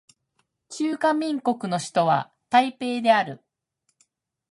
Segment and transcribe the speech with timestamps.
[0.69, 3.43] 中華民国の首都は台北である